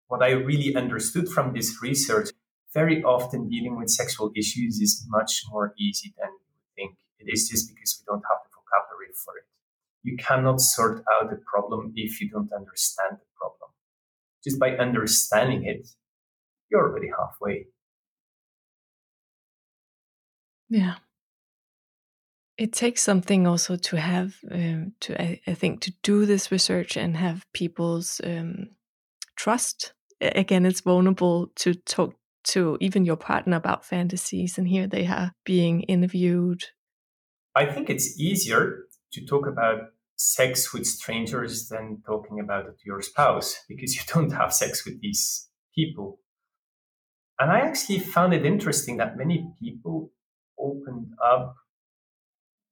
[0.09, 2.31] what I really understood from this research,
[2.73, 6.97] very often dealing with sexual issues is much more easy than you think.
[7.19, 9.45] It is just because we don't have the vocabulary for it.
[10.07, 13.67] You cannot sort out the problem if you don't understand the problem
[14.47, 15.89] just by understanding it,
[16.71, 17.67] you're already halfway.
[20.69, 20.95] Yeah.
[22.57, 26.97] It takes something also to have, um, to I, I, think, to do this research
[26.97, 28.71] and have people's um,
[29.37, 29.93] trust.
[30.21, 35.33] Again, it's vulnerable to talk to even your partner about fantasies, and here they are
[35.45, 36.63] being interviewed.
[37.55, 39.81] I think it's easier to talk about
[40.17, 44.85] sex with strangers than talking about it to your spouse because you don't have sex
[44.85, 46.19] with these people.
[47.39, 50.11] And I actually found it interesting that many people
[50.59, 51.55] opened up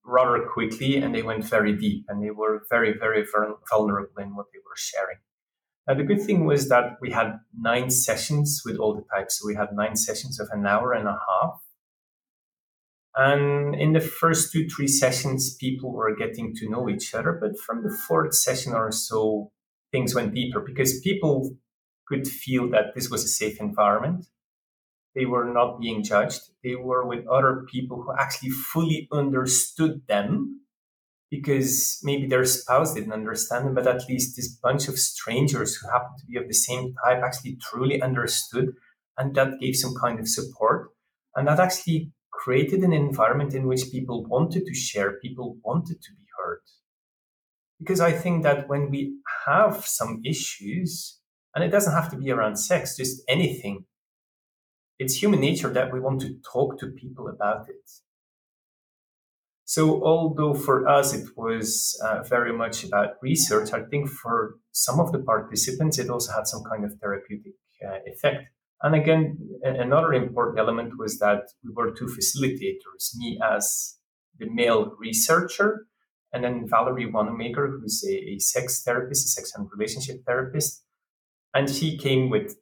[0.06, 3.24] rather quickly and they went very deep and they were very, very
[3.70, 5.18] vulnerable in what they were sharing.
[5.86, 9.38] Now, the good thing was that we had nine sessions with all the types.
[9.38, 11.60] So we had nine sessions of an hour and a half.
[13.16, 17.38] And in the first two, three sessions, people were getting to know each other.
[17.40, 19.52] But from the fourth session or so,
[19.92, 21.56] things went deeper because people
[22.08, 24.26] could feel that this was a safe environment.
[25.14, 26.40] They were not being judged.
[26.64, 30.62] They were with other people who actually fully understood them
[31.30, 35.88] because maybe their spouse didn't understand them, but at least this bunch of strangers who
[35.88, 38.72] happened to be of the same type actually truly understood.
[39.16, 40.90] And that gave some kind of support.
[41.36, 42.12] And that actually
[42.44, 46.60] created an environment in which people wanted to share, people wanted to be heard.
[47.78, 49.16] Because I think that when we
[49.46, 51.20] have some issues,
[51.54, 53.86] and it doesn't have to be around sex, just anything,
[54.98, 57.90] it's human nature that we want to talk to people about it.
[59.64, 65.00] So, although for us it was uh, very much about research, I think for some
[65.00, 68.44] of the participants it also had some kind of therapeutic uh, effect.
[68.84, 73.96] And again, another important element was that we were two facilitators, me as
[74.38, 75.86] the male researcher,
[76.34, 80.84] and then Valerie Wannamaker, who's a, a sex therapist, a sex and relationship therapist.
[81.54, 82.56] And she came with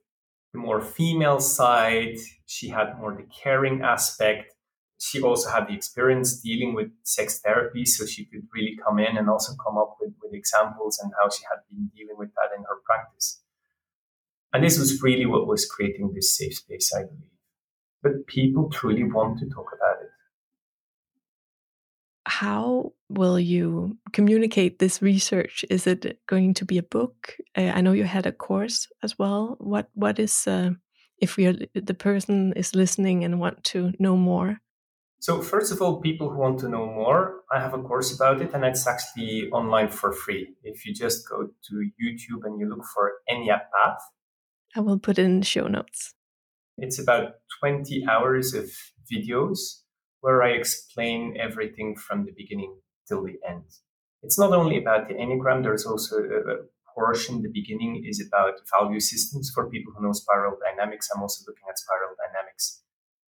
[0.53, 2.19] the more female side.
[2.47, 4.55] She had more the caring aspect.
[5.01, 9.17] She also had the experience dealing with sex therapy, so she could really come in
[9.17, 12.57] and also come up with, with examples and how she had been dealing with that
[12.57, 13.42] in her practice.
[14.53, 17.31] And this was really what was creating this safe space, I believe.
[18.03, 20.09] But people truly want to talk about it.
[22.27, 25.65] How will you communicate this research?
[25.71, 27.37] Is it going to be a book?
[27.57, 29.57] Uh, I know you had a course as well.
[29.59, 30.71] What What is uh,
[31.19, 34.61] if we are, the person is listening and want to know more?
[35.21, 38.43] So first of all, people who want to know more, I have a course about
[38.43, 40.49] it, and it's actually online for free.
[40.65, 44.03] If you just go to YouTube and you look for Enya Path,
[44.75, 46.15] I will put it in the show notes.
[46.79, 48.71] It's about 20 hours of
[49.13, 49.83] videos
[50.21, 53.65] where I explain everything from the beginning till the end.
[54.23, 56.57] It's not only about the Enneagram, there's also a,
[56.95, 61.09] portion, the beginning, is about value systems for people who know spiral dynamics.
[61.15, 62.83] I'm also looking at spiral dynamics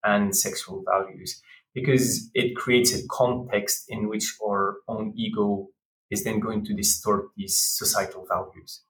[0.03, 1.41] and sexual values
[1.73, 5.69] because it creates a context in which our own ego
[6.09, 8.83] is then going to distort these societal values.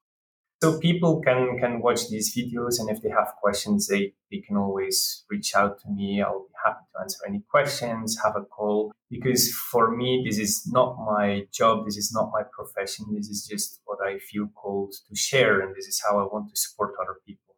[0.63, 4.57] So people can can watch these videos, and if they have questions, they they can
[4.57, 6.19] always reach out to me.
[6.19, 8.17] I'll be happy to answer any questions.
[8.23, 11.85] Have a call because for me, this is not my job.
[11.85, 13.05] This is not my profession.
[13.13, 16.49] This is just what I feel called to share, and this is how I want
[16.49, 17.53] to support other people.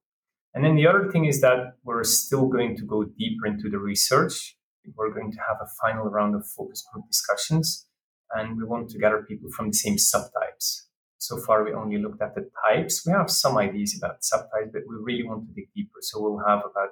[0.53, 3.79] And then the other thing is that we're still going to go deeper into the
[3.79, 4.57] research.
[4.97, 7.87] We're going to have a final round of focus group discussions,
[8.35, 10.88] and we want to gather people from the same subtypes
[11.19, 13.05] so far, we only looked at the types.
[13.05, 15.99] We have some ideas about subtypes, but we really want to dig deeper.
[16.01, 16.91] So we'll have about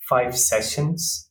[0.00, 1.30] five sessions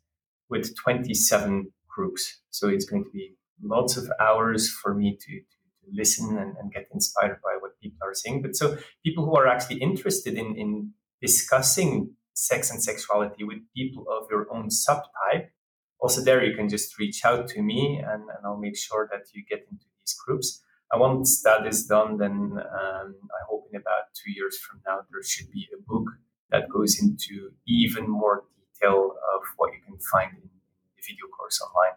[0.49, 2.39] with 27 groups.
[2.49, 6.55] So it's going to be lots of hours for me to, to, to listen and,
[6.57, 8.41] and, get inspired by what people are saying.
[8.41, 14.05] But so people who are actually interested in, in discussing sex and sexuality with people
[14.09, 15.49] of your own subtype,
[15.99, 19.23] also there you can just reach out to me and, and I'll make sure that
[19.33, 20.63] you get into these groups.
[20.91, 24.99] And once that is done, then um, I hope in about two years from now,
[25.11, 26.09] there should be a book
[26.51, 31.61] that goes into even more detail of what you can find in the video course
[31.61, 31.95] online.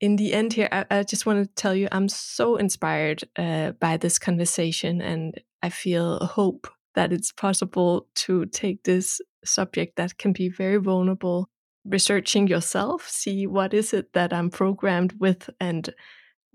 [0.00, 3.72] In the end, here, I, I just want to tell you I'm so inspired uh,
[3.72, 10.18] by this conversation, and I feel hope that it's possible to take this subject that
[10.18, 11.48] can be very vulnerable
[11.84, 15.94] researching yourself see what is it that i'm programmed with and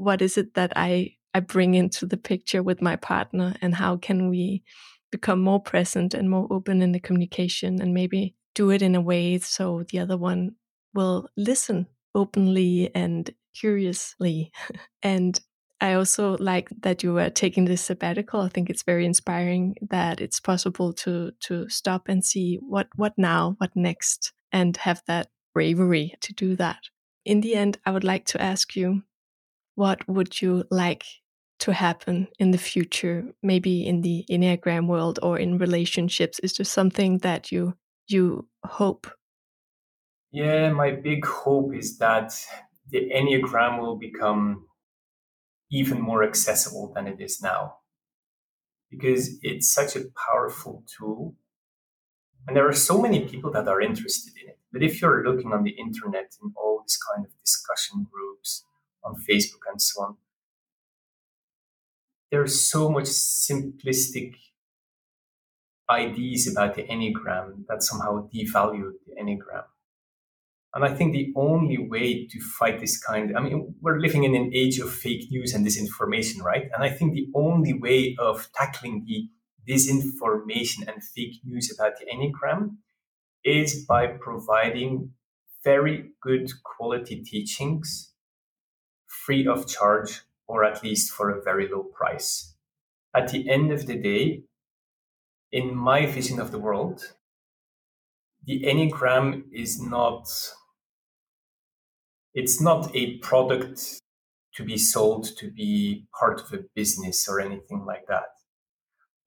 [0.02, 3.98] what is it that I I bring into the picture with my partner and how
[3.98, 4.64] can we
[5.12, 9.02] become more present and more open in the communication and maybe do it in a
[9.02, 10.56] way so the other one
[10.94, 14.52] will listen openly and curiously
[15.04, 15.40] and
[15.84, 18.42] I also like that you are taking this sabbatical.
[18.42, 23.14] I think it's very inspiring that it's possible to to stop and see what what
[23.18, 26.82] now, what next, and have that bravery to do that.
[27.26, 29.02] In the end, I would like to ask you
[29.82, 31.04] what would you like
[31.58, 33.24] to happen in the future?
[33.42, 36.38] Maybe in the enneagram world or in relationships.
[36.44, 37.74] Is there something that you
[38.08, 39.08] you hope?
[40.32, 42.30] Yeah my big hope is that
[42.92, 44.68] the enneagram will become
[45.72, 47.62] even more accessible than it is now.
[48.92, 51.34] Because it's such a powerful tool.
[52.46, 54.60] And there are so many people that are interested in it.
[54.72, 58.66] But if you're looking on the internet in all these kind of discussion groups
[59.04, 60.18] on Facebook and so on.
[62.32, 64.36] There's so much simplistic
[65.90, 69.64] ideas about the Enneagram that somehow devalue the Enneagram.
[70.74, 74.36] And I think the only way to fight this kind, I mean, we're living in
[74.36, 76.70] an age of fake news and disinformation, right?
[76.74, 79.28] And I think the only way of tackling the
[79.70, 82.78] disinformation and fake news about the Enneagram
[83.44, 85.12] is by providing
[85.64, 88.11] very good quality teachings
[89.26, 92.56] free of charge or at least for a very low price.
[93.16, 94.44] At the end of the day,
[95.52, 97.14] in my vision of the world,
[98.46, 100.28] the Enneagram is not
[102.34, 104.02] it's not a product
[104.56, 108.30] to be sold to be part of a business or anything like that.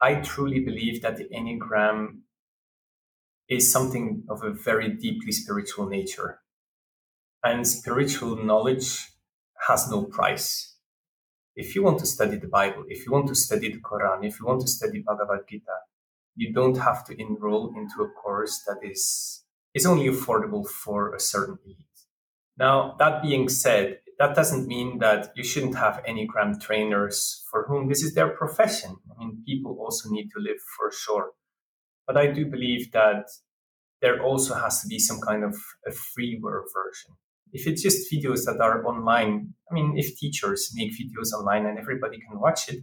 [0.00, 2.20] I truly believe that the Enneagram
[3.48, 6.40] is something of a very deeply spiritual nature.
[7.42, 9.13] And spiritual knowledge
[9.68, 10.76] has no price.
[11.56, 14.40] If you want to study the Bible, if you want to study the Quran, if
[14.40, 15.78] you want to study Bhagavad Gita,
[16.34, 21.20] you don't have to enroll into a course that is, is only affordable for a
[21.20, 21.78] certain elite.
[22.56, 27.66] Now, that being said, that doesn't mean that you shouldn't have any Enneagram trainers for
[27.66, 28.96] whom this is their profession.
[29.10, 31.30] I mean, people also need to live for sure.
[32.06, 33.26] But I do believe that
[34.00, 35.56] there also has to be some kind of
[35.86, 37.16] a freeware version
[37.54, 41.78] if it's just videos that are online, I mean, if teachers make videos online and
[41.78, 42.80] everybody can watch it,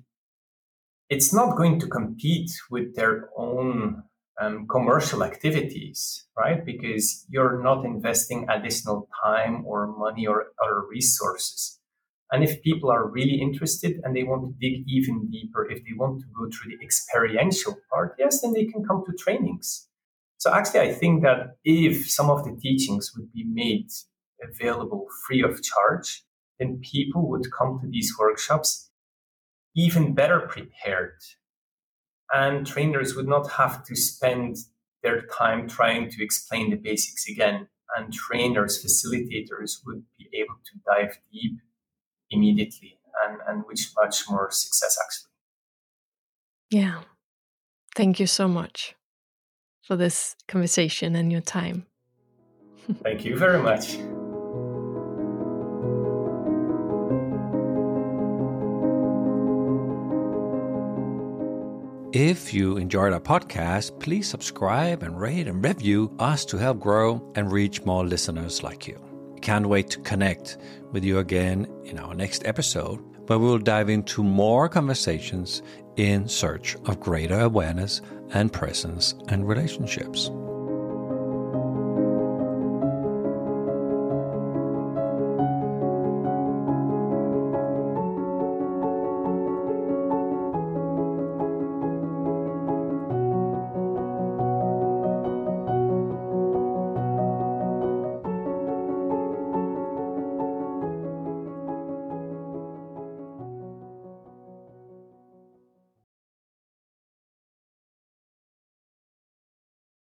[1.10, 4.04] it's not going to compete with their own
[4.40, 6.66] um, commercial activities, right?
[6.66, 11.78] Because you're not investing additional time or money or other resources.
[12.32, 15.94] And if people are really interested and they want to dig even deeper, if they
[15.98, 19.90] want to go through the experiential part, yes, then they can come to trainings.
[20.38, 23.90] So actually, I think that if some of the teachings would be made
[24.44, 26.24] available free of charge,
[26.60, 28.92] then people would come to these workshops
[29.76, 31.18] even better prepared.
[32.34, 34.58] And trainers would not have to spend
[35.04, 37.68] their time trying to explain the basics again.
[37.96, 41.58] And trainers, facilitators would be able to dive deep
[42.30, 45.32] immediately and, and with much more success, actually.
[46.70, 47.02] Yeah.
[47.96, 48.96] Thank you so much
[49.82, 51.86] for this conversation and your time.
[53.04, 53.98] Thank you very much.
[62.14, 67.32] If you enjoyed our podcast, please subscribe and rate and review us to help grow
[67.36, 69.00] and reach more listeners like you.
[69.42, 70.58] Can't wait to connect
[70.92, 75.62] with you again in our next episode, where we'll dive into more conversations
[75.96, 78.02] in search of greater awareness
[78.32, 80.30] and presence and relationships.